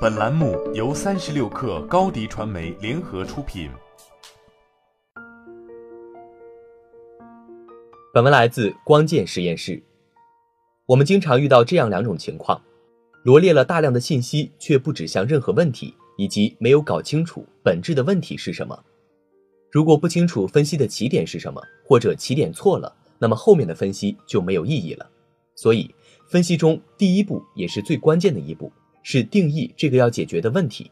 [0.00, 3.68] 本栏目由三十六氪高低传媒联合出品。
[8.14, 9.82] 本文来自光剑实验室。
[10.86, 12.62] 我们经常遇到这样两种情况：
[13.24, 18.78] 罗列了大量的信息，却不指向任何问题，以及没有搞清楚本质的问题是什么。
[19.72, 25.10] 如果不清楚分析的起点是什么，或者起点错了，那么后面的分析就没有意义了。
[25.56, 25.92] 所以，
[26.28, 28.72] 分析中第一步也是最关键的一步。
[29.10, 30.90] 是定义这个要解决的问题，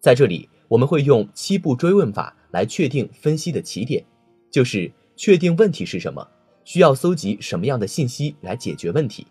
[0.00, 4.02] 在这里我们会用七步追问法来确定分析的起点，
[4.50, 6.26] 就是确定问题是什么，
[6.64, 9.26] 需要搜集什么样的信息来解决问题。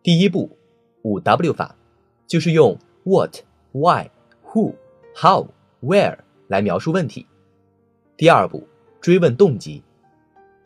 [0.00, 0.56] 第一步，
[1.02, 1.76] 五 W 法，
[2.28, 3.38] 就是用 What、
[3.72, 4.08] Why、
[4.44, 4.76] Who、
[5.16, 5.48] How、
[5.82, 7.26] Where 来描述问题。
[8.16, 8.64] 第二步，
[9.00, 9.82] 追问动机。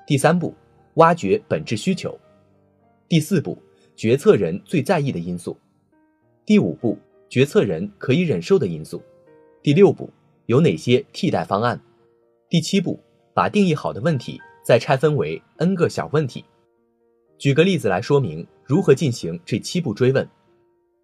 [0.06, 0.54] 第三步，
[0.96, 2.14] 挖掘本质需求。
[3.08, 3.56] 第四步，
[3.96, 5.56] 决策人最在意的因素。
[6.44, 8.98] 第五步，决策人可以忍受的因素；
[9.62, 10.10] 第六步，
[10.46, 11.78] 有哪些替代方案；
[12.50, 12.98] 第七步，
[13.32, 16.44] 把定义好的问题再拆分为 n 个小问题。
[17.38, 20.28] 举个例子来说明如何进行这七步追问。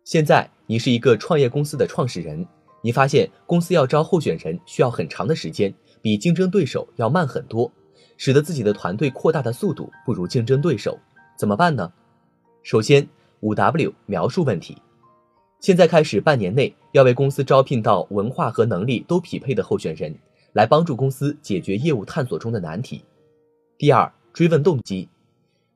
[0.03, 2.45] 现在你是一个创业公司的创始人，
[2.83, 5.73] 你发现公司要招候选人需要很长的时间，
[6.03, 7.71] 比竞争对手要慢很多，
[8.17, 10.99] 使得自己的团队扩大的速度不如竞争对手，
[11.39, 11.93] 怎么办呢？
[12.65, 14.77] 首先，五 W 描述问题。
[15.61, 20.15] 现在开始，半年内要为公司招聘到文化和能力都匹配的候选人，
[20.53, 23.03] 来帮助公司解决业务探索中的难题。
[23.77, 25.09] 第二，追问动机。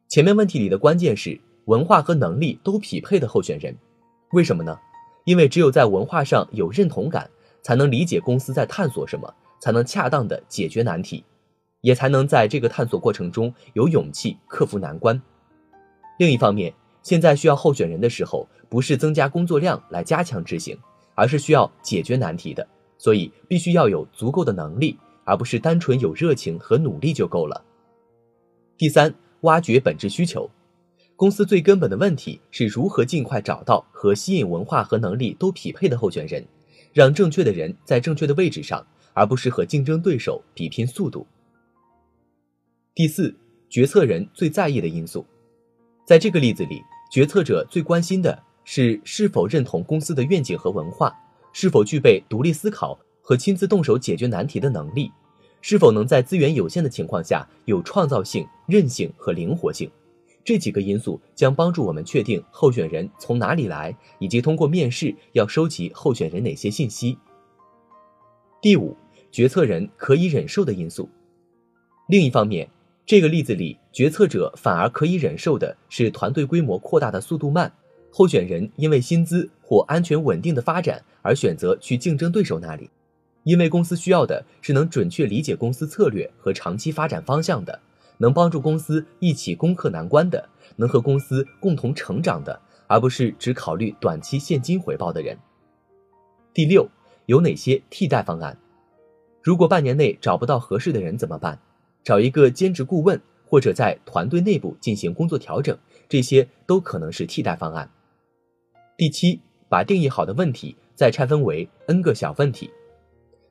[0.09, 3.77] 前面问题里的关键是文化和能力都匹配的候选人，
[4.33, 4.79] 为什么呢？
[5.25, 7.29] 因为只有在文化上有认同感，
[7.61, 11.25] 才能理解公司在探索什么，才能恰当的解决难题，
[11.81, 15.21] 也才能在这个探索过程中有勇气克服难关。
[16.19, 16.73] 另一方面，
[17.03, 18.49] 现在需要候选人的时候。
[18.73, 20.75] 不是增加工作量来加强执行，
[21.15, 27.63] 而是需要解决难题的，所以必须要有足够的能力，而不是单纯有热情和努力就够了。
[28.79, 30.49] 第三，挖掘本质需求。
[31.17, 36.43] 公司最根本的问题是如何尽快找到和吸引文化和能力都匹配的候选人，
[36.95, 41.27] 让正确的人在正确的位置上，而不是和竞争对手比拼速度。
[42.95, 43.35] 第四，
[43.69, 45.27] 决策人最在意的因素，
[46.07, 48.43] 在这个例子里，决策者最关心的。
[48.65, 51.13] 是是否认同公司的愿景和文化，
[51.53, 55.11] 是否具备独立思考和亲自动手解决难题的能力，
[55.61, 59.91] 是否能在资源有限的情况下有创造性、韧性和灵活性，
[60.45, 67.19] 这几个因素将帮助我们确定候选人从哪里来，以及通过面试要收集候选人哪些信息。
[68.63, 68.97] 第五，
[69.33, 71.09] 决策人可以忍受的因素。
[72.09, 72.71] 另一方面，
[73.05, 77.73] 这个例子里，决策者反而可以忍受的是团队规模扩大的速度慢。
[78.11, 82.91] 候选人因为薪资或安全稳定的发展而选择去竞争对手那里，
[83.43, 87.81] 因为公司需要的是能准确理解公司策略和长期发展方向的，
[88.19, 95.37] 能帮助公司一起攻克难关的，能和公司共同成长的，而不是只考虑短期现金回报的人。
[96.55, 96.87] 第六，
[97.27, 98.57] 有哪些替代方案？
[99.43, 101.59] 如果半年内找不到合适的人怎么办？
[102.05, 105.77] 找一个兼职顾问，或者在团队内部进行工作调整，
[106.09, 107.91] 这些都可能是替代方案。
[108.97, 112.71] 第七，把定义好的问题再拆分为 n 个小问题，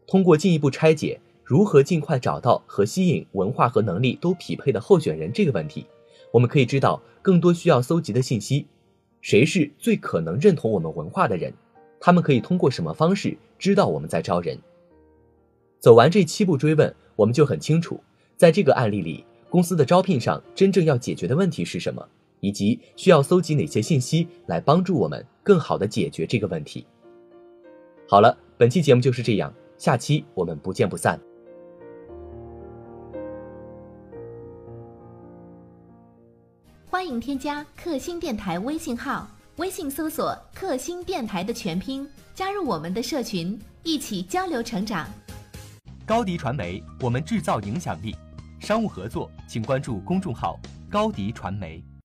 [0.07, 5.85] 通过进一步拆解如何尽快找到和吸引文化和能力都匹配的候选人这个问题，
[6.31, 8.67] 我们可以知道更多需要搜集的信息：
[9.21, 11.53] 谁是最可能认同我们文化的人？
[11.99, 14.57] 他们可以通过什么方式知道我们在招人？
[15.79, 17.99] 走完这七步追问，我们就很清楚，
[18.41, 22.03] 在这个案例里，公司的招聘上真正要解决的问题是什么。
[22.39, 26.87] 以及需要搜集哪些信息来帮助我们更好的解决这个问题。
[28.09, 31.19] 好了，本期节目就是这样，下期我们不见不散。
[36.89, 45.07] 欢迎添加克星电台微信号，微信搜索“克星电台”的全拼，加入我们的社群，一起交流成长。
[46.07, 48.15] 高迪传媒，我们制造影响力。
[48.71, 50.57] 商务合作，请关注公众号
[50.89, 51.83] “高迪传媒”。